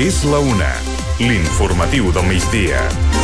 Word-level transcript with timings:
És 0.00 0.22
la 0.24 0.38
una. 0.40 0.70
L'informatiu 1.20 2.08
del 2.16 2.24
migdia. 2.32 3.19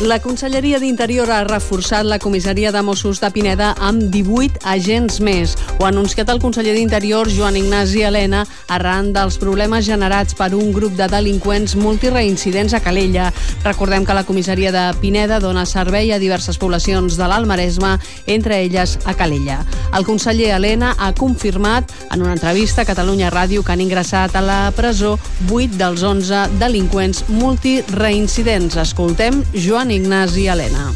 La 0.00 0.20
Conselleria 0.22 0.78
d'Interior 0.78 1.26
ha 1.34 1.40
reforçat 1.42 2.06
la 2.06 2.20
comissaria 2.22 2.70
de 2.70 2.84
Mossos 2.86 3.18
de 3.18 3.32
Pineda 3.34 3.72
amb 3.82 4.04
18 4.14 4.60
agents 4.70 5.16
més. 5.18 5.56
Ho 5.80 5.86
ha 5.86 5.88
anunciat 5.90 6.28
el 6.30 6.38
conseller 6.38 6.76
d'Interior, 6.76 7.26
Joan 7.34 7.56
Ignasi 7.58 8.04
Helena, 8.06 8.44
arran 8.70 9.08
dels 9.12 9.40
problemes 9.42 9.88
generats 9.88 10.36
per 10.38 10.52
un 10.54 10.70
grup 10.70 10.94
de 10.94 11.08
delinqüents 11.10 11.74
multireincidents 11.82 12.76
a 12.78 12.80
Calella. 12.84 13.32
Recordem 13.64 14.06
que 14.06 14.14
la 14.14 14.22
comissaria 14.22 14.70
de 14.70 14.84
Pineda 15.02 15.40
dona 15.42 15.66
servei 15.66 16.12
a 16.14 16.20
diverses 16.22 16.62
poblacions 16.62 17.18
de 17.18 17.26
l'Almaresme, 17.26 17.96
entre 18.30 18.62
elles 18.62 19.00
a 19.04 19.16
Calella. 19.18 19.64
El 19.98 20.06
conseller 20.06 20.52
Helena 20.54 20.92
ha 20.94 21.10
confirmat 21.10 21.90
en 22.12 22.22
una 22.22 22.36
entrevista 22.38 22.84
a 22.84 22.86
Catalunya 22.86 23.32
Ràdio 23.34 23.66
que 23.66 23.74
han 23.74 23.82
ingressat 23.82 24.38
a 24.38 24.46
la 24.46 24.60
presó 24.78 25.16
8 25.50 25.74
dels 25.74 26.06
11 26.06 26.46
delinqüents 26.62 27.24
multireincidents. 27.34 28.78
Escoltem 28.78 29.42
Joan 29.58 29.87
Ignasi 29.94 30.48
Helena. 30.48 30.90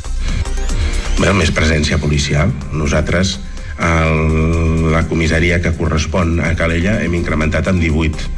Bé, 1.19 1.33
més 1.37 1.53
presència 1.55 1.99
policial. 2.03 2.53
Nosaltres, 2.73 3.39
el, 3.79 4.93
la 4.93 5.05
comissaria 5.09 5.61
que 5.63 5.75
correspon 5.77 6.39
a 6.41 6.53
Calella, 6.59 6.99
hem 7.05 7.15
incrementat 7.19 7.71
amb 7.73 7.83
18 7.83 8.31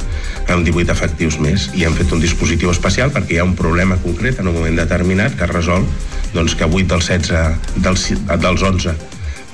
amb 0.53 0.61
18 0.61 0.93
efectius 0.93 1.39
més 1.41 1.69
i 1.73 1.85
hem 1.87 1.95
fet 1.97 2.11
un 2.13 2.21
dispositiu 2.21 2.69
especial 2.69 3.09
perquè 3.13 3.35
hi 3.35 3.41
ha 3.41 3.47
un 3.47 3.55
problema 3.57 3.97
concret 4.03 4.39
en 4.39 4.51
un 4.51 4.57
moment 4.59 4.77
determinat 4.77 5.37
que 5.39 5.49
resol 5.49 5.87
doncs, 6.35 6.53
que 6.53 6.69
8 6.69 6.85
dels 6.93 7.09
16 7.09 7.81
dels, 7.81 8.07
dels 8.29 8.65
11 8.69 8.97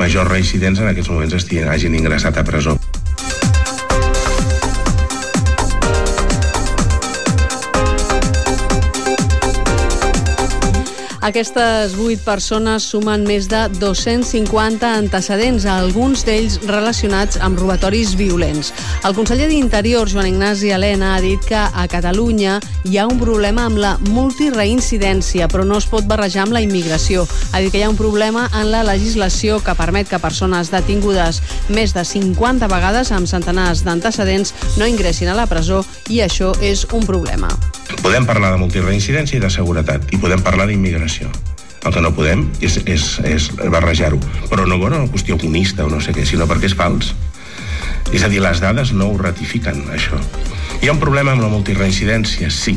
majors 0.02 0.31
reincidents 0.31 0.81
en 0.81 0.91
aquests 0.91 1.13
moments 1.13 1.38
estiguin, 1.38 1.69
hagin 1.69 1.95
ingressat 1.95 2.41
a 2.41 2.47
presó. 2.47 2.75
Aquestes 11.22 11.94
8 12.02 12.23
persones 12.25 12.81
sumen 12.89 13.22
més 13.30 13.45
de 13.45 13.59
250 13.77 14.88
antecedents, 14.89 15.67
alguns 15.69 16.23
d'ells 16.25 16.55
relacionats 16.66 17.38
amb 17.45 17.59
robatoris 17.61 18.16
violents. 18.17 18.72
El 19.05 19.13
conseller 19.13 19.45
d'Interior, 19.52 20.09
Joan 20.09 20.31
Ignasi 20.31 20.72
Helena, 20.73 21.11
ha 21.13 21.22
dit 21.22 21.44
que 21.45 21.59
a 21.59 21.86
Catalunya 21.91 22.55
hi 22.89 22.97
ha 22.97 23.05
un 23.05 23.19
problema 23.22 23.67
amb 23.69 23.78
la 23.83 23.91
multireincidència, 24.08 25.45
però 25.45 25.61
no 25.61 25.78
es 25.78 25.86
pot 25.86 26.09
barrejar 26.09 26.47
amb 26.47 26.58
la 26.58 26.63
immigració. 26.66 27.28
Ha 27.53 27.61
dit 27.61 27.69
que 27.69 27.83
hi 27.83 27.85
ha 27.85 27.91
un 27.94 28.00
problema 28.02 28.47
en 28.58 28.72
la 28.73 28.81
legislació 28.88 29.59
que 29.61 29.78
permet 29.78 30.09
que 30.09 30.22
persones 30.23 30.73
detingudes 30.73 31.44
més 31.69 31.94
de 31.94 32.02
50 32.02 32.66
vegades 32.66 33.13
amb 33.13 33.30
centenars 33.30 33.85
d'antecedents 33.85 34.56
no 34.81 34.89
ingressin 34.89 35.30
a 35.30 35.38
la 35.38 35.45
presó 35.45 35.83
i 36.09 36.25
això 36.25 36.56
és 36.66 36.88
un 36.97 37.06
problema. 37.06 37.53
Podem 38.02 38.25
parlar 38.25 38.49
de 38.55 38.57
multireincidència 38.57 39.38
i 39.38 39.41
de 39.44 39.49
seguretat, 39.53 40.07
i 40.09 40.17
podem 40.17 40.41
parlar 40.41 40.66
d'immigració. 40.69 41.30
El 41.85 41.94
que 41.94 42.02
no 42.02 42.11
podem 42.17 42.47
és, 42.61 42.80
és, 42.89 43.05
és 43.25 43.49
barrejar-ho. 43.73 44.17
Però 44.49 44.66
no 44.66 44.80
per 44.81 44.89
una 44.89 45.05
qüestió 45.09 45.38
comunista 45.38 45.85
o 45.85 45.89
no 45.89 46.02
sé 46.02 46.13
què, 46.13 46.25
sinó 46.25 46.47
perquè 46.49 46.69
és 46.69 46.77
fals. 46.77 47.13
És 48.11 48.25
a 48.25 48.29
dir, 48.29 48.41
les 48.41 48.61
dades 48.61 48.91
no 48.97 49.11
ho 49.11 49.17
ratifiquen, 49.22 49.85
això. 49.94 50.17
Hi 50.81 50.89
ha 50.89 50.95
un 50.95 51.02
problema 51.02 51.35
amb 51.35 51.45
la 51.45 51.52
multireincidència? 51.53 52.49
Sí. 52.49 52.75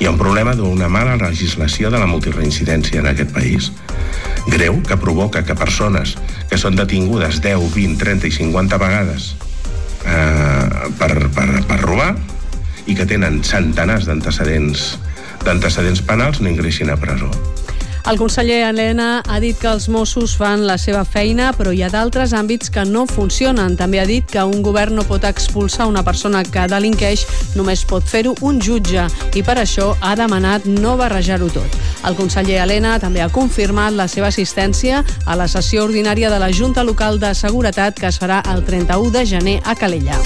Hi 0.00 0.08
ha 0.08 0.12
un 0.12 0.18
problema 0.18 0.56
d'una 0.56 0.88
mala 0.88 1.18
legislació 1.20 1.92
de 1.92 2.00
la 2.00 2.08
multireincidència 2.08 3.04
en 3.04 3.12
aquest 3.12 3.32
país. 3.32 3.70
Greu, 4.48 4.80
que 4.88 5.00
provoca 5.00 5.44
que 5.44 5.56
persones 5.56 6.16
que 6.48 6.60
són 6.60 6.80
detingudes 6.80 7.40
10, 7.44 7.68
20, 7.76 8.00
30 8.00 8.28
i 8.28 8.36
50 8.40 8.80
vegades 8.80 9.34
eh, 10.04 10.88
per, 10.98 11.12
per, 11.32 11.48
per 11.68 11.80
robar 11.84 12.14
i 12.86 12.94
que 12.94 13.06
tenen 13.08 13.42
centenars 13.44 14.06
d'antecedents 14.08 14.94
d'antecedents 15.44 16.00
penals 16.02 16.40
no 16.40 16.48
ingressin 16.48 16.90
a 16.90 16.96
presó. 16.96 17.28
El 18.04 18.18
conseller 18.18 18.66
Helena 18.68 19.22
ha 19.24 19.38
dit 19.40 19.56
que 19.56 19.70
els 19.70 19.86
Mossos 19.88 20.34
fan 20.36 20.66
la 20.68 20.74
seva 20.76 21.06
feina, 21.08 21.54
però 21.56 21.70
hi 21.72 21.80
ha 21.80 21.88
d'altres 21.88 22.34
àmbits 22.36 22.68
que 22.68 22.84
no 22.84 23.06
funcionen. 23.08 23.78
També 23.80 24.00
ha 24.00 24.04
dit 24.04 24.26
que 24.28 24.44
un 24.44 24.60
govern 24.60 24.98
no 24.98 25.06
pot 25.08 25.24
expulsar 25.24 25.86
una 25.88 26.02
persona 26.04 26.42
que 26.44 26.66
delinqueix, 26.68 27.24
només 27.56 27.86
pot 27.88 28.04
fer-ho 28.04 28.34
un 28.44 28.60
jutge, 28.60 29.06
i 29.32 29.42
per 29.42 29.56
això 29.62 29.94
ha 30.04 30.12
demanat 30.20 30.68
no 30.68 30.98
barrejar-ho 31.00 31.48
tot. 31.48 31.80
El 32.04 32.20
conseller 32.20 32.60
Helena 32.66 32.98
també 33.00 33.24
ha 33.24 33.32
confirmat 33.32 33.96
la 33.96 34.08
seva 34.08 34.28
assistència 34.28 35.00
a 35.24 35.40
la 35.40 35.48
sessió 35.48 35.88
ordinària 35.88 36.28
de 36.28 36.42
la 36.44 36.52
Junta 36.52 36.84
Local 36.84 37.16
de 37.18 37.32
Seguretat 37.32 37.96
que 37.96 38.12
es 38.12 38.20
farà 38.20 38.44
el 38.52 38.66
31 38.68 39.16
de 39.16 39.24
gener 39.32 39.60
a 39.64 39.74
Calella. 39.74 40.20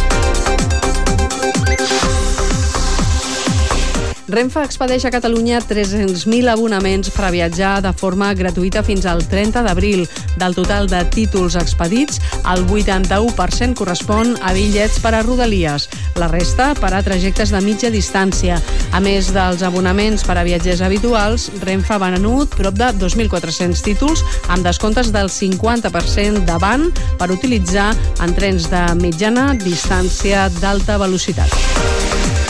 Renfe 4.29 4.61
expedeix 4.61 5.07
a 5.09 5.11
Catalunya 5.11 5.57
300.000 5.65 6.51
abonaments 6.53 7.09
per 7.15 7.25
a 7.25 7.31
viatjar 7.33 7.79
de 7.81 7.95
forma 7.97 8.29
gratuïta 8.37 8.83
fins 8.85 9.07
al 9.09 9.23
30 9.25 9.63
d'abril. 9.65 10.03
Del 10.37 10.53
total 10.53 10.85
de 10.91 11.01
títols 11.09 11.57
expedits, 11.57 12.21
el 12.45 12.67
81% 12.69 13.73
correspon 13.79 14.35
a 14.45 14.53
bitllets 14.53 15.01
per 15.01 15.15
a 15.17 15.23
Rodalies, 15.25 15.89
la 16.21 16.29
resta 16.29 16.75
per 16.77 16.93
a 16.93 17.01
trajectes 17.03 17.55
de 17.55 17.63
mitja 17.65 17.89
distància. 17.89 18.61
A 18.93 19.01
més 19.01 19.33
dels 19.33 19.65
abonaments 19.65 20.27
per 20.29 20.37
a 20.37 20.45
viatgers 20.45 20.85
habituals, 20.85 21.49
Renfe 21.65 21.97
ha 21.97 22.03
venut 22.05 22.53
prop 22.53 22.77
de 22.77 22.93
2.400 23.01 23.81
títols 23.81 24.27
amb 24.53 24.61
descomptes 24.61 25.09
del 25.09 25.33
50% 25.33 26.45
davant 26.45 26.91
per 27.17 27.33
utilitzar 27.33 27.95
en 28.21 28.37
trens 28.37 28.69
de 28.69 28.85
mitjana 29.01 29.55
distància 29.57 30.51
d'alta 30.61 31.01
velocitat. 31.01 32.48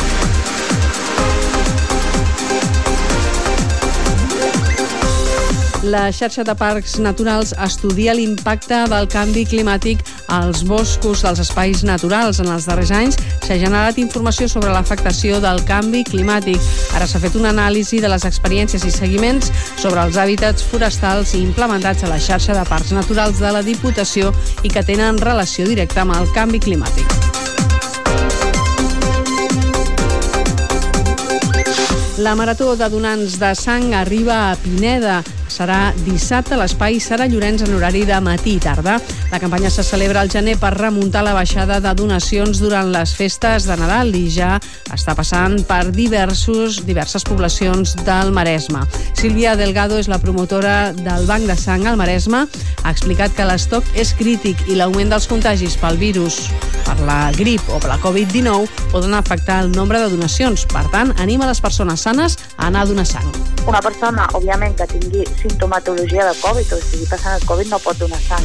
La 5.88 6.10
xarxa 6.12 6.42
de 6.44 6.52
parcs 6.52 6.98
naturals 7.00 7.54
estudia 7.64 8.12
l'impacte 8.12 8.76
del 8.92 9.06
canvi 9.08 9.46
climàtic 9.48 10.02
als 10.28 10.60
boscos 10.68 11.22
dels 11.24 11.40
espais 11.40 11.80
naturals. 11.86 12.42
En 12.42 12.50
els 12.52 12.66
darrers 12.68 12.92
anys 12.92 13.16
s'ha 13.46 13.56
generat 13.56 13.96
informació 14.02 14.50
sobre 14.52 14.74
l'afectació 14.74 15.38
del 15.40 15.62
canvi 15.64 16.02
climàtic. 16.04 16.60
Ara 16.92 17.08
s'ha 17.08 17.22
fet 17.22 17.38
una 17.40 17.54
anàlisi 17.54 18.02
de 18.04 18.10
les 18.12 18.26
experiències 18.28 18.84
i 18.84 18.92
seguiments 18.92 19.48
sobre 19.78 20.04
els 20.04 20.20
hàbitats 20.20 20.66
forestals 20.68 21.32
implementats 21.40 22.04
a 22.04 22.12
la 22.12 22.20
xarxa 22.20 22.58
de 22.58 22.68
parcs 22.68 22.92
naturals 22.92 23.40
de 23.40 23.54
la 23.56 23.64
Diputació 23.64 24.34
i 24.60 24.68
que 24.68 24.84
tenen 24.84 25.16
relació 25.24 25.64
directa 25.64 26.04
amb 26.04 26.18
el 26.20 26.28
canvi 26.36 26.60
climàtic. 26.68 27.16
La 32.18 32.34
marató 32.34 32.74
de 32.76 32.88
donants 32.90 33.38
de 33.40 33.54
sang 33.54 33.94
arriba 33.94 34.50
a 34.50 34.56
Pineda 34.58 35.22
serà 35.58 35.92
dissabte 36.06 36.54
a 36.54 36.58
l'espai 36.60 37.00
Sara 37.02 37.26
Llorenç 37.26 37.64
en 37.66 37.72
horari 37.74 38.04
de 38.06 38.18
matí 38.22 38.54
i 38.56 38.62
tarda. 38.62 38.98
La 39.32 39.40
campanya 39.42 39.70
se 39.74 39.82
celebra 39.82 40.22
al 40.22 40.30
gener 40.30 40.54
per 40.60 40.70
remuntar 40.76 41.24
la 41.26 41.34
baixada 41.34 41.80
de 41.82 41.94
donacions 41.98 42.60
durant 42.62 42.92
les 42.94 43.14
festes 43.18 43.66
de 43.66 43.76
Nadal 43.80 44.14
i 44.14 44.28
ja 44.30 44.54
està 44.94 45.16
passant 45.18 45.58
per 45.66 45.90
diversos, 45.90 46.84
diverses 46.86 47.26
poblacions 47.26 47.96
del 48.06 48.30
Maresme. 48.36 48.84
Sílvia 49.18 49.56
Delgado 49.58 49.98
és 49.98 50.06
la 50.06 50.20
promotora 50.22 50.92
del 50.94 51.26
Banc 51.26 51.50
de 51.50 51.58
Sang 51.58 51.86
al 51.90 51.98
Maresme. 51.98 52.46
Ha 52.84 52.94
explicat 52.94 53.34
que 53.34 53.48
l'estoc 53.48 53.86
és 53.98 54.14
crític 54.14 54.62
i 54.70 54.78
l'augment 54.78 55.10
dels 55.10 55.26
contagis 55.26 55.74
pel 55.80 55.98
virus, 55.98 56.44
per 56.86 57.00
la 57.02 57.20
grip 57.34 57.66
o 57.66 57.82
per 57.82 57.90
la 57.96 58.02
Covid-19 58.04 58.92
poden 58.94 59.18
afectar 59.18 59.64
el 59.64 59.72
nombre 59.74 59.98
de 59.98 60.12
donacions. 60.14 60.68
Per 60.70 60.86
tant, 60.94 61.16
anima 61.18 61.50
les 61.50 61.60
persones 61.60 62.06
sanes 62.06 62.38
a 62.56 62.68
anar 62.70 62.86
a 62.86 62.92
donar 62.92 63.08
sang. 63.08 63.57
Una 63.66 63.80
persona, 63.84 64.26
òbviament, 64.38 64.76
que 64.78 64.86
tingui 64.86 65.24
sintomatologia 65.40 66.26
de 66.28 66.34
Covid 66.40 66.72
o 66.72 66.78
estigui 66.78 67.08
passant 67.10 67.34
el 67.36 67.46
Covid 67.48 67.72
no 67.72 67.80
pot 67.82 67.98
donar 68.00 68.20
sang. 68.22 68.44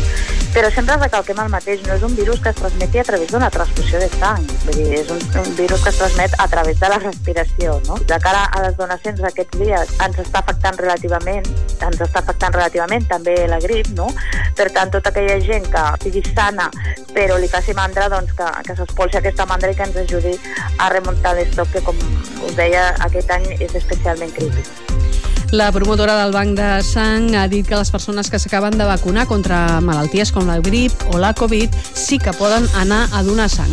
Però 0.54 0.70
sempre 0.74 0.98
recalquem 1.00 1.40
el 1.44 1.52
mateix, 1.54 1.82
no 1.88 1.96
és 1.98 2.04
un 2.06 2.16
virus 2.16 2.42
que 2.44 2.52
es 2.54 2.60
transmeti 2.60 3.00
a 3.02 3.06
través 3.08 3.32
d'una 3.32 3.50
transfusió 3.54 4.02
de 4.02 4.10
sang, 4.16 4.44
vull 4.66 4.78
dir, 4.78 4.90
és 5.00 5.10
un, 5.14 5.22
un 5.42 5.56
virus 5.58 5.84
que 5.84 5.94
es 5.94 6.00
transmet 6.02 6.36
a 6.38 6.48
través 6.48 6.80
de 6.80 6.90
la 6.92 7.00
respiració. 7.02 7.80
No? 7.88 7.98
De 8.10 8.20
cara 8.24 8.46
a 8.52 8.66
les 8.68 8.78
donacions 8.78 9.22
d'aquests 9.24 9.60
dies 9.62 9.96
ens 10.06 10.20
està 10.26 10.44
afectant 10.44 10.78
relativament, 10.82 11.48
ens 11.80 12.02
està 12.02 12.22
afectant 12.22 12.54
relativament 12.54 13.08
també 13.10 13.38
la 13.50 13.62
grip, 13.64 13.90
no? 13.98 14.12
Per 14.58 14.70
tant, 14.76 14.92
tota 14.94 15.10
aquella 15.10 15.40
gent 15.42 15.66
que 15.74 15.88
sigui 16.04 16.22
sana 16.34 16.70
però 17.14 17.38
li 17.38 17.48
faci 17.48 17.74
mandra 17.78 18.10
doncs, 18.10 18.34
que, 18.38 18.50
que 18.68 18.76
s'espolsi 18.78 19.20
aquesta 19.20 19.46
mandra 19.50 19.72
i 19.72 19.78
que 19.78 19.88
ens 19.88 20.00
ajudi 20.04 20.34
a 20.78 20.90
remuntar 20.94 21.36
l'estoc 21.38 21.72
que, 21.76 21.86
com 21.86 22.00
us 22.44 22.58
deia, 22.58 22.90
aquest 23.08 23.32
any 23.38 23.50
és 23.60 23.78
especialment 23.80 24.34
crític. 24.36 25.13
La 25.54 25.72
promotora 25.72 26.16
del 26.18 26.32
Banc 26.34 26.56
de 26.58 26.82
Sang 26.82 27.36
ha 27.38 27.44
dit 27.48 27.68
que 27.70 27.78
les 27.78 27.92
persones 27.94 28.32
que 28.34 28.40
s'acaben 28.42 28.74
de 28.74 28.88
vacunar 28.90 29.28
contra 29.30 29.60
malalties 29.86 30.32
com 30.34 30.50
la 30.50 30.58
grip 30.66 31.06
o 31.14 31.20
la 31.22 31.36
Covid 31.38 31.70
sí 31.94 32.18
que 32.18 32.34
poden 32.34 32.66
anar 32.82 33.04
a 33.14 33.22
donar 33.22 33.52
sang. 33.54 33.70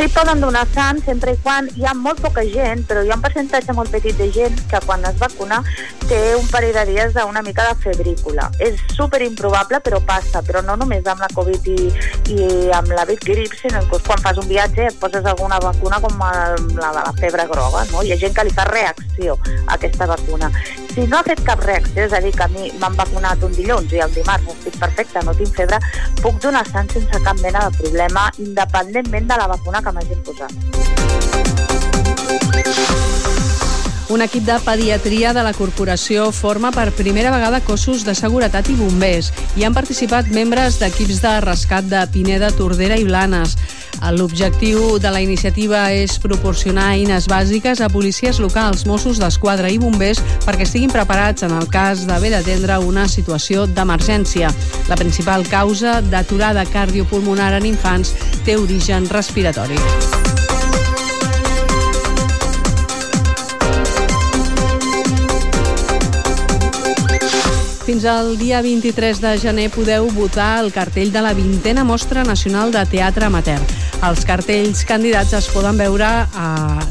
Sí, 0.00 0.08
poden 0.08 0.40
donar 0.40 0.64
sang 0.72 0.96
sempre 1.04 1.34
i 1.34 1.38
quan 1.44 1.66
hi 1.76 1.82
ha 1.84 1.90
molt 1.92 2.22
poca 2.24 2.40
gent, 2.48 2.86
però 2.88 3.02
hi 3.04 3.10
ha 3.12 3.18
un 3.18 3.20
percentatge 3.20 3.74
molt 3.76 3.92
petit 3.92 4.16
de 4.16 4.30
gent 4.32 4.56
que 4.70 4.78
quan 4.86 5.04
es 5.04 5.18
vacuna 5.20 5.58
té 6.08 6.20
un 6.38 6.46
parell 6.48 6.72
de 6.72 6.86
dies 6.88 7.12
d'una 7.12 7.42
mica 7.44 7.66
de 7.68 7.74
febrícula. 7.82 8.46
És 8.64 8.80
super 8.96 9.20
improbable, 9.20 9.82
però 9.84 10.00
passa, 10.08 10.40
però 10.40 10.62
no 10.64 10.78
només 10.80 11.04
amb 11.04 11.20
la 11.20 11.28
Covid 11.36 11.68
i, 11.68 11.90
i 12.32 12.48
amb 12.72 12.94
la 12.96 13.04
grip, 13.04 13.52
sinó 13.60 13.84
que 13.90 14.00
quan 14.06 14.24
fas 14.24 14.40
un 14.40 14.48
viatge 14.48 14.88
et 14.88 14.96
poses 15.02 15.28
alguna 15.28 15.60
vacuna 15.60 16.00
com 16.00 16.16
la 16.16 16.56
de 16.56 17.04
la 17.04 17.12
febre 17.20 17.44
groga, 17.52 17.84
no? 17.92 18.00
Hi 18.00 18.14
ha 18.14 18.18
gent 18.24 18.32
que 18.34 18.46
li 18.48 18.56
fa 18.56 18.64
reacció 18.72 19.36
a 19.66 19.76
aquesta 19.76 20.08
vacuna. 20.08 20.48
Si 20.94 21.04
no 21.06 21.20
ha 21.20 21.22
fet 21.28 21.44
cap 21.44 21.60
reacció, 21.62 22.08
és 22.08 22.16
a 22.16 22.22
dir, 22.24 22.32
que 22.34 22.48
a 22.48 22.48
mi 22.50 22.72
m'han 22.80 22.96
vacunat 22.98 23.44
un 23.46 23.52
dilluns 23.54 23.92
i 23.92 24.00
el 24.00 24.16
dimarts 24.16 24.48
estic 24.56 24.80
perfecte, 24.80 25.22
no 25.28 25.36
tinc 25.36 25.54
febre, 25.60 25.78
puc 26.24 26.40
donar 26.42 26.64
sang 26.72 26.88
sense 26.90 27.22
cap 27.22 27.38
mena 27.44 27.68
de 27.68 27.78
problema, 27.78 28.26
independentment 28.42 29.28
de 29.30 29.38
la 29.38 29.46
vacuna 29.52 29.84
que 29.84 29.89
m'hagin 29.92 30.22
posat. 30.26 30.52
Un 34.10 34.22
equip 34.22 34.42
de 34.42 34.56
pediatria 34.66 35.30
de 35.32 35.42
la 35.46 35.52
corporació 35.54 36.32
forma 36.34 36.72
per 36.74 36.90
primera 36.98 37.30
vegada 37.30 37.60
cossos 37.62 38.02
de 38.02 38.16
seguretat 38.18 38.66
i 38.66 38.74
bombers. 38.74 39.28
Hi 39.54 39.62
han 39.62 39.76
participat 39.76 40.32
membres 40.34 40.80
d'equips 40.80 41.20
de 41.22 41.36
rescat 41.44 41.86
de 41.86 42.00
Pineda, 42.10 42.50
Tordera 42.50 42.98
i 42.98 43.06
Blanes. 43.06 43.54
L'objectiu 44.16 44.98
de 44.98 45.10
la 45.12 45.20
iniciativa 45.20 45.82
és 45.92 46.18
proporcionar 46.18 46.90
eines 46.96 47.28
bàsiques 47.30 47.80
a 47.80 47.90
policies 47.92 48.40
locals, 48.42 48.86
Mossos 48.88 49.20
d'Esquadra 49.20 49.70
i 49.70 49.78
bombers 49.78 50.22
perquè 50.46 50.66
estiguin 50.66 50.92
preparats 50.92 51.46
en 51.46 51.54
el 51.56 51.68
cas 51.70 52.06
d'haver 52.08 52.32
d'atendre 52.34 52.80
una 52.84 53.06
situació 53.08 53.66
d'emergència. 53.66 54.52
La 54.88 54.98
principal 55.00 55.46
causa 55.48 56.00
d'aturada 56.00 56.66
cardiopulmonar 56.72 57.52
en 57.60 57.68
infants 57.74 58.14
té 58.46 58.56
origen 58.56 59.08
respiratori. 59.10 59.78
Fins 67.90 68.04
al 68.04 68.38
dia 68.38 68.60
23 68.62 69.18
de 69.18 69.30
gener 69.42 69.64
podeu 69.74 70.04
votar 70.14 70.60
el 70.62 70.68
cartell 70.70 71.10
de 71.10 71.18
la 71.24 71.32
vintena 71.34 71.82
Mostra 71.82 72.22
Nacional 72.22 72.70
de 72.70 72.84
Teatre 72.86 73.26
Amateur. 73.26 73.58
Els 74.06 74.22
cartells 74.28 74.84
candidats 74.86 75.34
es 75.34 75.48
poden 75.50 75.74
veure 75.74 76.06
a 76.06 76.50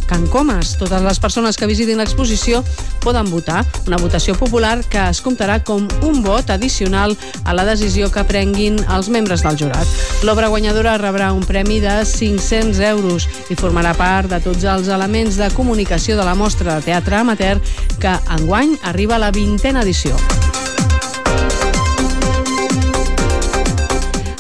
Can 0.09 0.27
Comas. 0.27 0.73
Totes 0.75 0.99
les 1.05 1.21
persones 1.23 1.55
que 1.55 1.69
visitin 1.71 2.03
l'exposició 2.03 2.59
poden 2.99 3.31
votar. 3.31 3.61
Una 3.87 4.01
votació 4.03 4.35
popular 4.35 4.81
que 4.91 4.99
es 5.05 5.23
comptarà 5.23 5.61
com 5.63 5.87
un 6.03 6.19
vot 6.19 6.51
addicional 6.51 7.15
a 7.45 7.55
la 7.55 7.63
decisió 7.63 8.11
que 8.11 8.27
prenguin 8.27 8.75
els 8.91 9.07
membres 9.07 9.47
del 9.47 9.55
jurat. 9.55 9.95
L'obra 10.27 10.51
guanyadora 10.51 10.97
rebrà 10.99 11.31
un 11.31 11.47
premi 11.47 11.79
de 11.79 11.95
500 12.03 12.83
euros 12.91 13.29
i 13.47 13.55
formarà 13.55 13.95
part 13.95 14.35
de 14.35 14.43
tots 14.43 14.67
els 14.67 14.91
elements 14.91 15.39
de 15.39 15.47
comunicació 15.55 16.19
de 16.19 16.27
la 16.27 16.35
mostra 16.35 16.75
de 16.75 16.91
teatre 16.91 17.23
amateur 17.23 17.55
que 18.03 18.19
enguany 18.35 18.75
arriba 18.83 19.15
a 19.15 19.23
la 19.29 19.31
vintena 19.31 19.87
edició. 19.87 20.19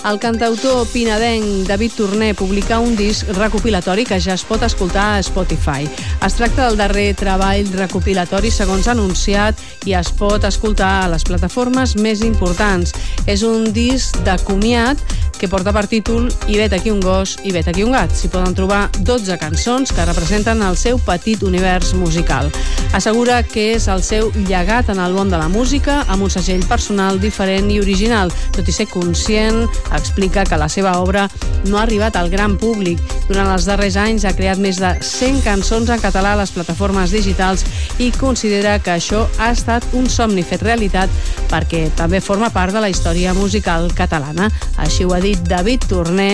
El 0.07 0.17
cantautor 0.17 0.87
pinadenc 0.93 1.67
David 1.67 1.91
Torné 1.97 2.29
publica 2.33 2.77
un 2.79 2.95
disc 2.95 3.27
recopilatori 3.35 4.05
que 4.07 4.19
ja 4.23 4.37
es 4.37 4.45
pot 4.47 4.63
escoltar 4.63 5.17
a 5.17 5.19
Spotify. 5.19 5.89
Es 6.23 6.37
tracta 6.37 6.69
del 6.69 6.79
darrer 6.79 7.09
treball 7.19 7.67
recopilatori 7.75 8.47
segons 8.51 8.87
anunciat 8.87 9.59
i 9.85 9.97
es 9.99 10.13
pot 10.15 10.47
escoltar 10.47 10.93
a 11.01 11.09
les 11.11 11.27
plataformes 11.27 11.97
més 11.99 12.23
importants. 12.23 12.95
És 13.27 13.43
un 13.43 13.67
disc 13.75 14.15
de 14.23 14.37
comiat 14.47 15.03
que 15.39 15.47
porta 15.47 15.71
per 15.71 15.87
títol 15.87 16.27
I 16.51 16.57
vet 16.59 16.73
aquí 16.75 16.91
un 16.91 16.99
gos, 16.99 17.37
i 17.47 17.53
vet 17.55 17.67
aquí 17.71 17.83
un 17.85 17.93
gat. 17.95 18.11
S'hi 18.11 18.27
poden 18.29 18.55
trobar 18.57 18.89
12 18.99 19.37
cançons 19.39 19.93
que 19.95 20.05
representen 20.05 20.61
el 20.65 20.75
seu 20.77 20.99
petit 20.99 21.43
univers 21.47 21.93
musical. 21.95 22.49
Assegura 22.93 23.39
que 23.45 23.69
és 23.75 23.87
el 23.87 24.03
seu 24.03 24.31
llegat 24.47 24.89
en 24.89 24.99
el 24.99 25.13
món 25.13 25.29
de 25.31 25.37
la 25.39 25.47
música 25.47 26.01
amb 26.09 26.25
un 26.25 26.33
segell 26.33 26.65
personal 26.67 27.19
diferent 27.21 27.69
i 27.71 27.79
original, 27.79 28.33
tot 28.55 28.67
i 28.67 28.75
ser 28.75 28.87
conscient, 28.89 29.61
explica 29.95 30.43
que 30.43 30.57
la 30.57 30.67
seva 30.69 30.97
obra 30.99 31.27
no 31.67 31.77
ha 31.77 31.83
arribat 31.83 32.17
al 32.17 32.31
gran 32.33 32.57
públic. 32.57 32.99
Durant 33.29 33.51
els 33.53 33.67
darrers 33.69 33.95
anys 34.01 34.25
ha 34.25 34.33
creat 34.35 34.59
més 34.59 34.81
de 34.81 34.95
100 35.05 35.43
cançons 35.45 35.89
en 35.93 36.01
català 36.01 36.33
a 36.33 36.41
les 36.41 36.51
plataformes 36.51 37.13
digitals 37.13 37.63
i 38.01 38.09
considera 38.17 38.79
que 38.81 38.95
això 38.97 39.27
ha 39.37 39.51
estat 39.53 39.85
un 39.93 40.09
somni 40.09 40.43
fet 40.43 40.65
realitat 40.65 41.13
perquè 41.49 41.87
també 41.95 42.23
forma 42.25 42.49
part 42.49 42.73
de 42.73 42.81
la 42.81 42.89
història 42.89 43.35
musical 43.37 43.87
catalana. 43.95 44.49
Així 44.81 45.05
ho 45.05 45.13
ha 45.13 45.21
dit 45.21 45.28
dit 45.29 45.49
David 45.49 45.85
Torné 45.89 46.29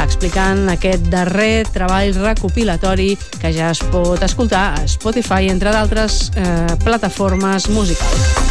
explicant 0.00 0.68
aquest 0.72 1.08
darrer 1.12 1.66
treball 1.72 2.14
recopilatori 2.16 3.12
que 3.38 3.52
ja 3.52 3.72
es 3.74 3.82
pot 3.92 4.22
escoltar 4.24 4.68
a 4.78 4.86
Spotify, 4.88 5.50
entre 5.52 5.74
d'altres 5.74 6.28
eh, 6.36 6.78
plataformes 6.84 7.68
musicals. 7.74 8.47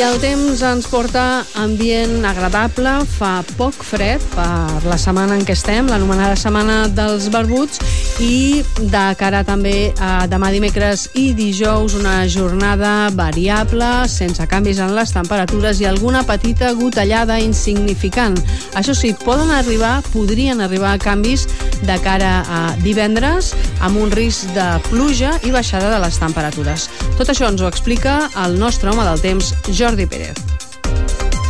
El 0.00 0.16
temps 0.16 0.62
ens 0.64 0.86
porta 0.88 1.42
ambient 1.60 2.24
agradable, 2.24 2.88
fa 3.04 3.42
poc 3.58 3.76
fred 3.84 4.22
per 4.32 4.80
la 4.88 4.96
setmana 4.98 5.36
en 5.36 5.44
què 5.44 5.52
estem, 5.52 5.86
l'anomenada 5.92 6.38
setmana 6.40 6.86
dels 6.96 7.28
barbuts, 7.30 7.78
i 8.24 8.62
de 8.80 9.02
cara 9.20 9.42
també 9.44 9.92
a 10.00 10.24
demà 10.30 10.48
dimecres 10.54 11.06
i 11.20 11.30
dijous 11.36 11.94
una 11.98 12.24
jornada 12.32 13.10
variable, 13.12 13.90
sense 14.08 14.44
canvis 14.48 14.80
en 14.80 14.94
les 14.96 15.12
temperatures 15.12 15.82
i 15.84 15.88
alguna 15.88 16.24
petita 16.24 16.72
gotellada 16.80 17.36
insignificant. 17.40 18.40
Això 18.80 18.96
sí, 18.96 19.12
poden 19.24 19.52
arribar, 19.52 20.00
podrien 20.14 20.64
arribar 20.64 20.96
canvis 21.00 21.46
de 21.84 22.00
cara 22.04 22.40
a 22.48 22.62
divendres 22.82 23.52
amb 23.84 24.00
un 24.00 24.10
risc 24.16 24.48
de 24.56 24.68
pluja 24.88 25.36
i 25.44 25.52
baixada 25.54 25.92
de 25.92 26.02
les 26.02 26.18
temperatures. 26.20 26.88
Tot 27.20 27.28
això 27.28 27.52
ens 27.52 27.60
ho 27.62 27.68
explica 27.68 28.18
el 28.46 28.58
nostre 28.58 28.90
home 28.90 29.06
del 29.06 29.22
temps, 29.28 29.54
Jordi 29.68 29.89
Pérez. 29.96 30.38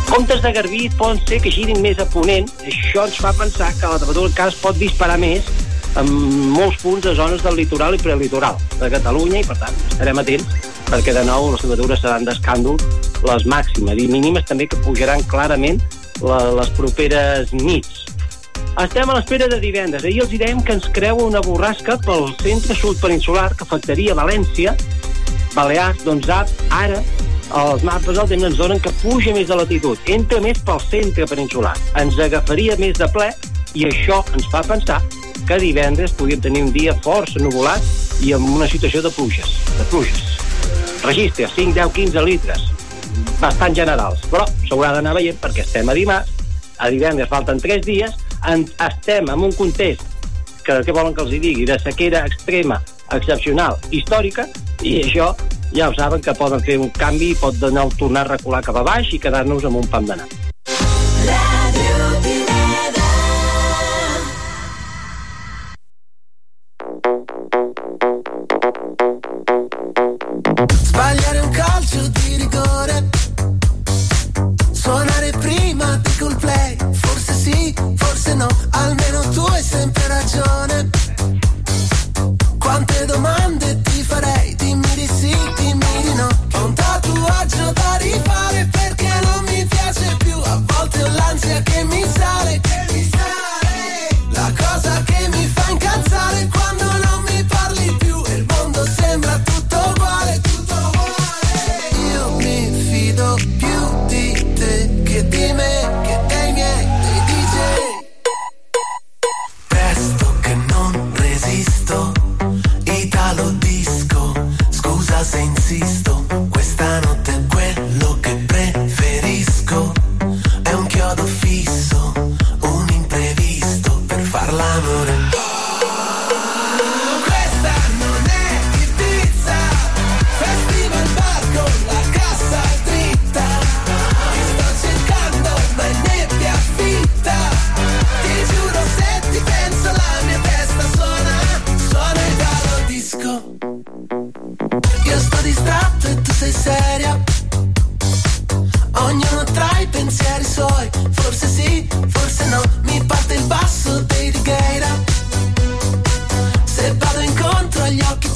Comptes 0.09 0.41
de 0.41 0.51
Garbí 0.51 0.89
poden 0.99 1.21
ser 1.27 1.41
que 1.41 1.51
girin 1.51 1.81
més 1.81 1.99
a 1.99 2.05
ponent. 2.09 2.49
Això 2.67 3.05
ens 3.07 3.19
fa 3.21 3.31
pensar 3.37 3.69
que 3.77 3.87
la 3.87 3.99
temperatura 4.01 4.31
encara 4.31 4.51
es 4.51 4.59
pot 4.59 4.75
disparar 4.75 5.17
més 5.21 5.47
en 5.99 6.09
molts 6.55 6.81
punts 6.81 7.05
de 7.05 7.13
zones 7.15 7.43
del 7.43 7.55
litoral 7.59 7.95
i 7.95 8.01
prelitoral 8.01 8.57
de 8.79 8.89
Catalunya 8.91 9.39
i, 9.41 9.47
per 9.47 9.57
tant, 9.61 9.79
estarem 9.91 10.19
atents 10.19 10.69
perquè 10.91 11.13
de 11.15 11.23
nou 11.27 11.53
les 11.53 11.63
temperatures 11.63 12.01
seran 12.03 12.27
d'escàndol 12.27 12.79
les 13.27 13.45
màximes 13.47 13.99
i 14.01 14.07
mínimes 14.11 14.47
també 14.49 14.67
que 14.67 14.79
pujaran 14.83 15.23
clarament 15.31 15.79
la, 16.19 16.39
les 16.57 16.71
properes 16.75 17.53
nits. 17.55 18.05
Estem 18.79 19.09
a 19.09 19.15
l'espera 19.17 19.47
de 19.51 19.59
divendres. 19.59 20.03
Ahir 20.07 20.23
els 20.23 20.31
dèiem 20.31 20.61
que 20.63 20.75
ens 20.77 20.87
creu 20.95 21.19
una 21.23 21.41
borrasca 21.43 21.97
pel 22.03 22.31
centre 22.41 22.75
sud 22.75 22.99
peninsular 23.03 23.49
que 23.55 23.67
afectaria 23.67 24.15
València, 24.17 24.75
Balears, 25.55 26.03
doncs 26.07 26.29
ara 26.31 27.01
els 27.57 27.83
mapes 27.83 28.15
del 28.15 28.29
temps 28.29 28.45
ens 28.47 28.57
donen 28.59 28.79
que 28.79 28.91
puja 29.01 29.33
més 29.35 29.49
de 29.49 29.57
latitud, 29.59 29.99
entra 30.13 30.39
més 30.43 30.59
pel 30.67 30.79
centre 30.85 31.27
peninsular, 31.27 31.73
ens 31.99 32.19
agafaria 32.19 32.77
més 32.79 32.99
de 32.99 33.07
ple 33.11 33.27
i 33.75 33.87
això 33.87 34.21
ens 34.35 34.47
fa 34.51 34.61
pensar 34.67 35.01
que 35.47 35.57
divendres 35.59 36.13
podríem 36.15 36.43
tenir 36.43 36.63
un 36.67 36.71
dia 36.75 36.95
força 37.03 37.41
nuvolat 37.43 38.23
i 38.23 38.31
amb 38.37 38.47
una 38.55 38.69
situació 38.71 39.01
de 39.03 39.11
pluges, 39.11 39.57
de 39.77 39.87
pluges. 39.91 40.37
Registres, 41.03 41.51
5, 41.57 41.73
10, 41.75 41.93
15 41.97 42.25
litres, 42.27 42.67
bastant 43.41 43.75
generals, 43.75 44.23
però 44.31 44.45
s'haurà 44.67 44.93
d'anar 44.95 45.15
veient 45.17 45.39
perquè 45.41 45.65
estem 45.65 45.89
a 45.89 45.97
dimarts, 45.97 46.31
a 46.77 46.89
divendres 46.93 47.29
falten 47.29 47.59
3 47.61 47.83
dies, 47.85 48.15
en, 48.47 48.67
estem 48.85 49.27
en 49.29 49.47
un 49.49 49.55
context 49.57 50.05
que, 50.63 50.77
que 50.85 50.93
volen 50.93 51.15
que 51.17 51.25
els 51.25 51.33
hi 51.33 51.41
digui, 51.41 51.65
de 51.65 51.77
sequera 51.81 52.23
extrema, 52.29 52.79
excepcional, 53.11 53.79
històrica, 53.91 54.47
i 54.85 55.01
això 55.01 55.33
ja 55.73 55.89
ho 55.89 55.97
saben 55.97 56.21
que 56.21 56.35
poden 56.37 56.63
fer 56.67 56.77
un 56.79 56.91
canvi 56.97 57.31
i 57.31 57.41
pot 57.41 57.59
donar, 57.59 57.87
tornar 57.97 58.25
a 58.25 58.33
recular 58.35 58.63
cap 58.63 58.81
a 58.81 58.87
baix 58.87 59.13
i 59.15 59.19
quedar-nos 59.19 59.65
amb 59.65 59.83
un 59.83 59.91
pam 59.91 60.09
d'anar. 60.09 60.50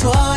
one 0.06 0.35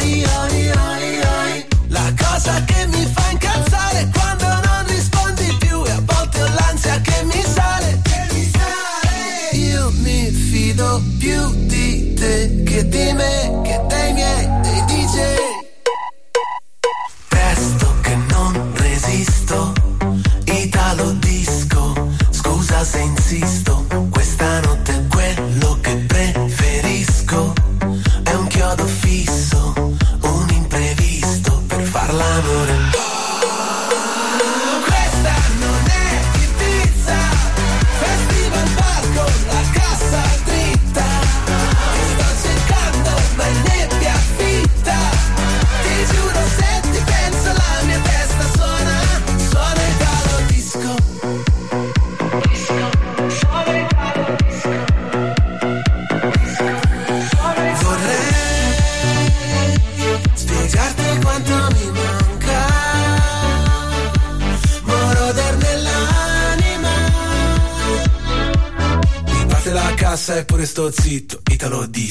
sto 70.79 70.93
zitto, 70.93 71.41
Italo 71.51 71.87
D 71.87 72.08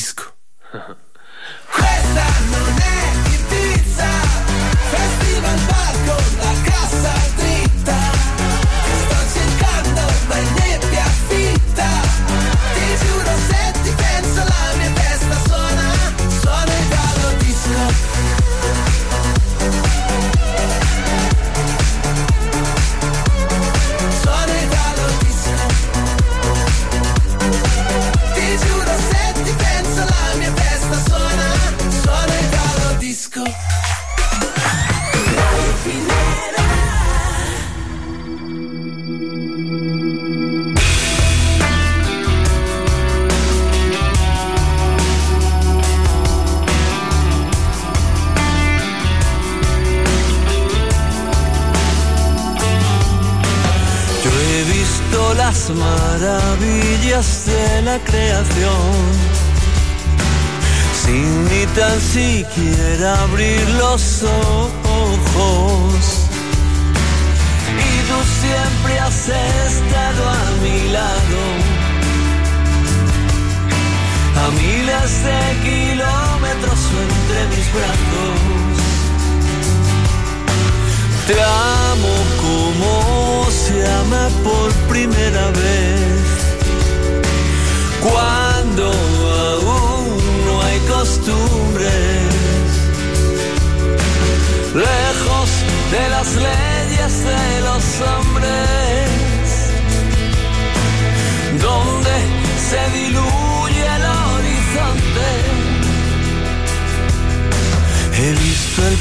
brazos. 77.74 78.38
Te 81.28 81.34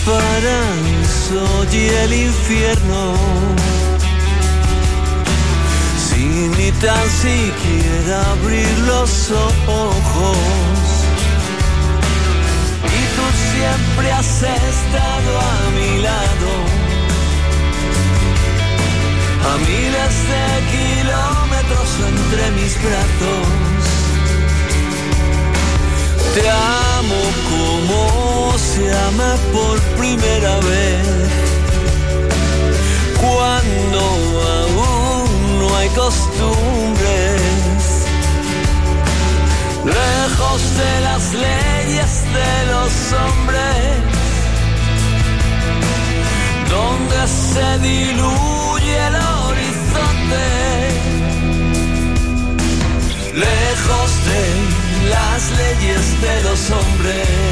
paraíso 0.06 1.44
y 1.72 1.88
el 2.02 2.12
infierno. 2.12 3.14
Sin 6.08 6.50
ni 6.52 6.70
tan 6.84 7.06
siquiera 7.10 8.16
abrir 8.34 8.78
los 8.86 9.30
ojos. 9.30 10.38
Y 12.96 13.02
tú 13.16 13.26
siempre 13.52 14.12
has 14.12 14.42
estado 14.42 15.30
a 15.50 15.56
mi 15.76 16.02
lado. 16.08 16.50
A 19.50 19.52
miles 19.70 20.14
de 20.32 20.44
kilómetros 20.74 21.90
entre 22.10 22.42
mis 22.58 22.74
brazos. 22.84 23.86
Te 26.34 26.50
amo 26.50 27.20
como 27.50 28.25
se 28.58 28.90
ama 29.08 29.36
por 29.52 29.78
primera 29.98 30.56
vez, 30.60 31.06
cuando 33.20 34.00
aún 34.62 35.58
no 35.58 35.76
hay 35.76 35.88
costumbres, 35.90 37.42
lejos 39.84 40.62
de 40.82 41.00
las 41.02 41.34
leyes 41.34 42.12
de 42.38 42.54
los 42.72 42.92
hombres, 43.20 43.84
donde 46.70 47.18
se 47.28 47.78
diluye 47.80 48.96
el 49.08 49.16
horizonte, 49.16 50.46
lejos 53.34 54.10
de 54.30 54.42
las 55.10 55.40
leyes 55.50 56.20
de 56.22 56.42
los 56.42 56.70
hombres. 56.70 57.45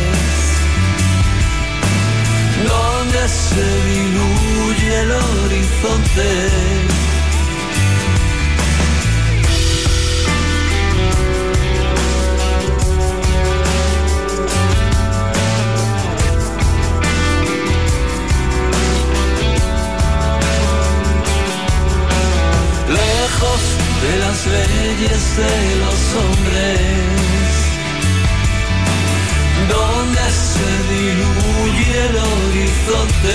se 3.55 3.67
diluye 3.89 5.01
el 5.03 5.11
horizonte. 5.13 6.75
de 24.05 24.19
las 24.19 24.47
leyes 24.47 25.37
de 25.37 25.77
los 25.81 26.01
hombres. 26.21 27.15
se 30.35 30.69
diluvie 30.91 32.07
el 32.09 32.17
horizonte. 32.17 33.35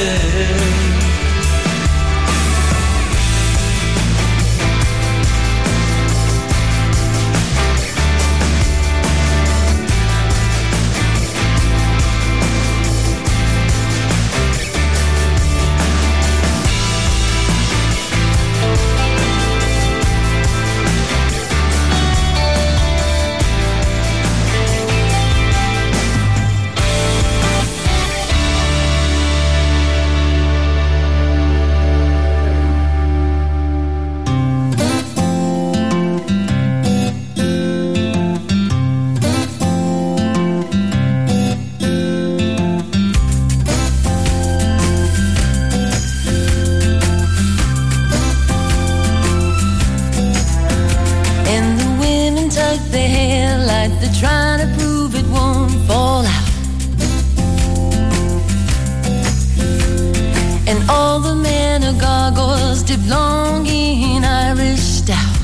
the 61.22 61.36
men 61.36 61.84
are 61.84 62.00
gargoyles 62.00 62.84
dipped 62.84 63.08
long 63.08 63.66
in 63.66 64.24
Irish 64.24 64.80
stout. 64.80 65.36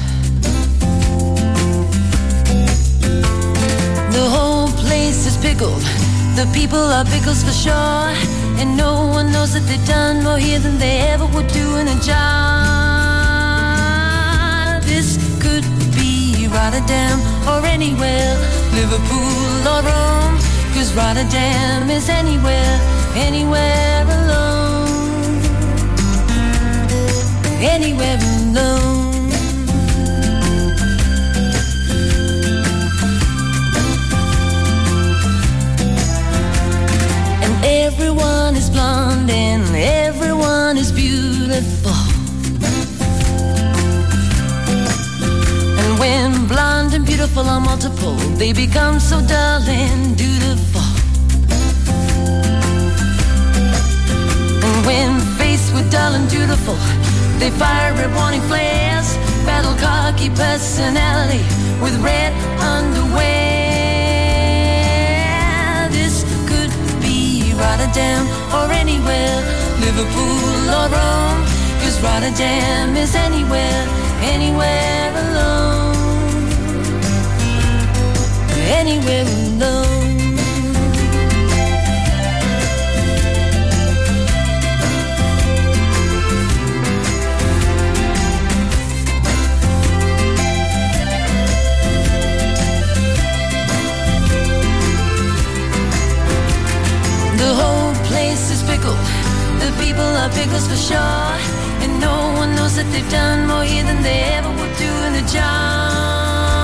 The 4.11 4.25
whole 4.35 4.69
place 4.83 5.25
is 5.25 5.37
pickled. 5.37 5.83
The 6.35 6.45
people 6.53 6.79
are 6.79 7.05
pickles 7.05 7.43
for 7.43 7.51
sure. 7.51 8.13
And 8.59 8.77
no 8.77 9.07
one 9.07 9.31
knows 9.31 9.53
that 9.53 9.63
they've 9.67 9.85
done 9.85 10.23
more 10.23 10.37
here 10.37 10.59
than 10.59 10.77
they 10.77 10.99
ever 11.13 11.25
would 11.25 11.47
do 11.47 11.75
in 11.77 11.87
a 11.87 11.99
jar. 11.99 12.15
This 14.81 15.17
could 15.43 15.65
be 15.97 16.47
Rotterdam 16.47 17.19
or 17.49 17.65
anywhere, 17.65 18.37
Liverpool 18.79 19.67
or 19.73 19.81
Rome. 19.89 20.37
Cause 20.73 20.93
Rotterdam 20.93 21.89
is 21.89 22.07
anywhere, 22.09 22.79
anywhere 23.15 24.04
Anywhere 27.67 28.17
alone. 28.17 29.31
And 37.43 37.65
everyone 37.65 38.55
is 38.55 38.69
blonde 38.69 39.31
and 39.31 39.65
everyone 39.75 40.77
is 40.77 40.91
beautiful. 40.91 41.91
And 45.81 45.99
when 45.99 46.47
blonde 46.47 46.93
and 46.93 47.03
beautiful 47.05 47.43
are 47.49 47.59
multiple, 47.59 48.15
they 48.37 48.53
become 48.53 48.99
so 48.99 49.19
dull 49.21 49.61
and 49.67 50.15
dutiful. 50.15 50.87
And 54.65 54.85
when 54.85 55.19
faced 55.39 55.73
with 55.73 55.91
dull 55.91 56.13
and 56.13 56.29
dutiful, 56.29 56.77
they 57.39 57.51
fire 57.51 57.93
red 57.93 58.13
warning 58.15 58.41
flares, 58.41 59.17
battle 59.45 59.75
cocky 59.75 60.29
personality 60.29 61.43
with 61.81 61.95
red 62.01 62.31
underwear. 62.59 63.25
This 65.91 66.23
could 66.49 66.71
be 67.01 67.53
Rotterdam 67.53 68.25
or 68.55 68.71
anywhere, 68.71 69.35
Liverpool 69.79 70.69
or 70.77 70.87
Rome. 70.95 71.43
Cause 71.81 72.01
Rotterdam 72.01 72.95
is 72.95 73.15
anywhere, 73.15 73.87
anywhere 74.21 75.11
alone. 75.23 75.95
Anywhere 78.79 79.25
alone. 79.25 80.04
Sure. 100.87 101.33
And 101.83 101.99
no 101.99 102.15
one 102.41 102.53
knows 102.55 102.75
that 102.77 102.87
they've 102.93 103.09
done 103.09 103.47
more 103.49 103.65
here 103.65 103.85
than 103.89 104.01
they 104.05 104.21
ever 104.37 104.51
would 104.59 104.75
do 104.77 104.91
in 105.07 105.13
a 105.23 105.25
jar. 105.35 106.61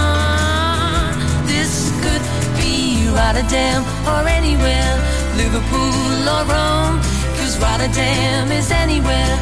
This 1.50 1.90
could 2.04 2.26
be 2.62 3.10
Rotterdam 3.18 3.82
or 4.06 4.22
anywhere, 4.40 4.94
Liverpool 5.42 6.22
or 6.36 6.44
Rome. 6.54 6.98
Cause 7.38 7.58
Rotterdam 7.66 8.52
is 8.54 8.70
anywhere, 8.84 9.34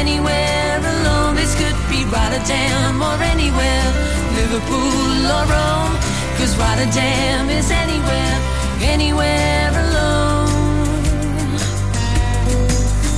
anywhere 0.00 0.80
alone. 0.94 1.36
This 1.36 1.52
could 1.60 1.78
be 1.92 2.00
Rotterdam 2.08 3.02
or 3.08 3.16
anywhere, 3.34 3.86
Liverpool 4.40 5.20
or 5.36 5.44
Rome. 5.56 5.94
Cause 6.38 6.56
Rotterdam 6.56 7.50
is 7.50 7.68
anywhere, 7.70 8.36
anywhere 8.80 9.68
alone 9.84 10.21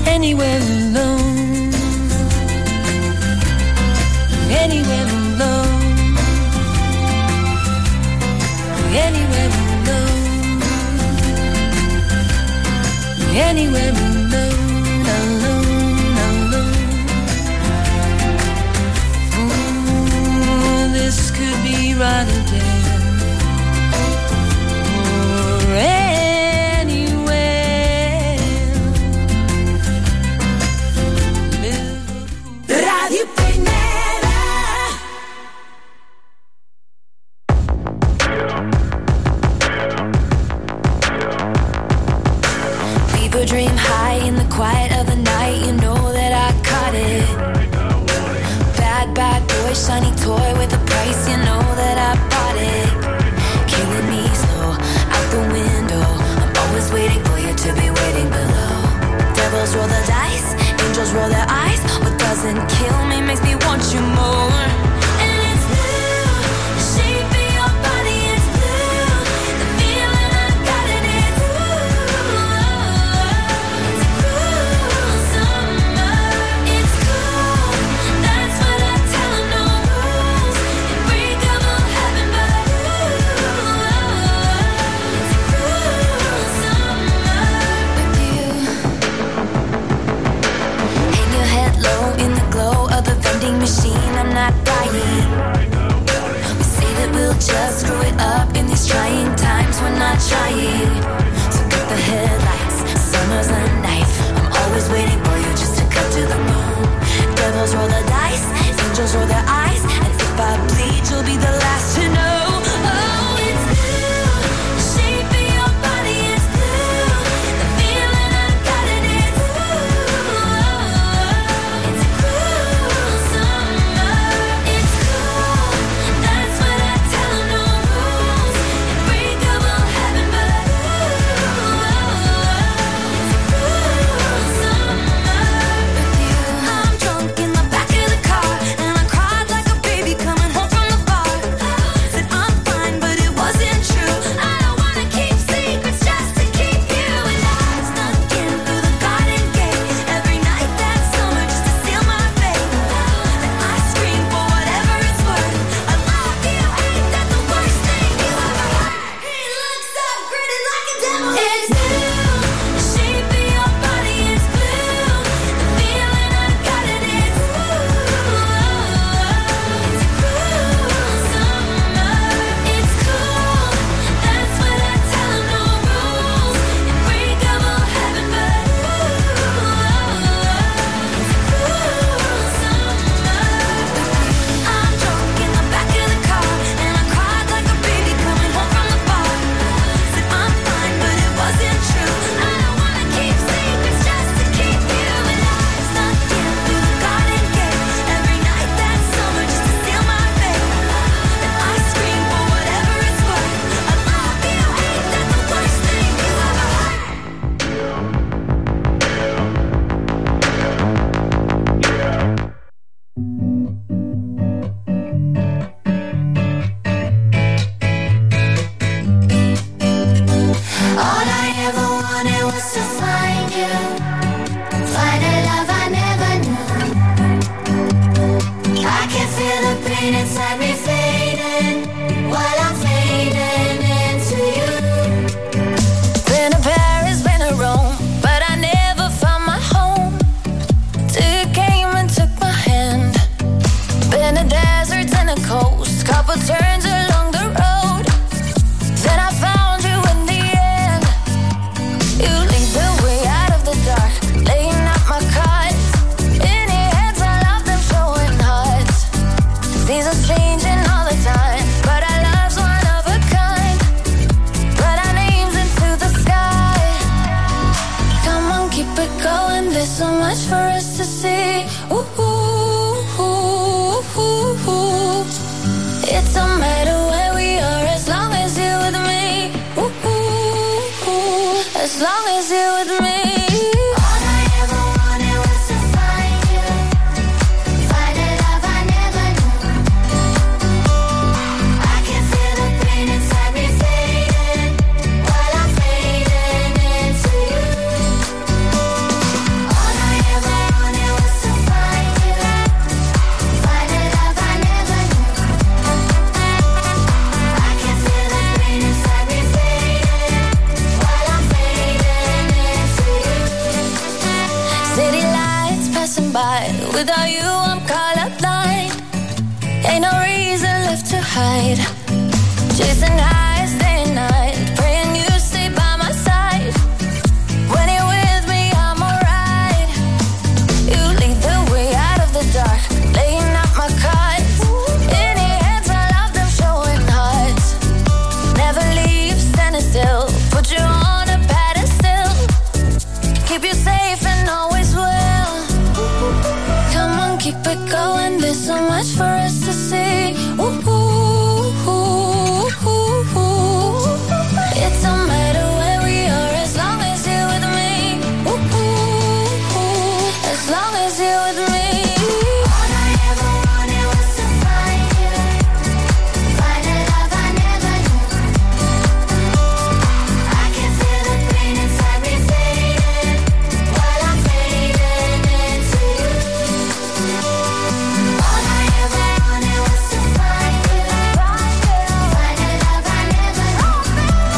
anywhere 0.07 0.59
alone. 0.59 1.73
Anywhere 4.51 5.07
alone. 5.07 6.17
Anywhere 9.07 9.51
alone. 9.85 10.63
Anywhere 13.37 13.91
alone. 13.91 14.14